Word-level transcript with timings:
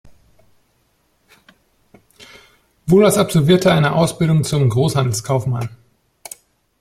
Wohlers 2.87 3.19
absolvierte 3.19 3.71
eine 3.71 3.93
Ausbildung 3.93 4.43
zum 4.43 4.67
Großhandelskaufmann. 4.67 5.69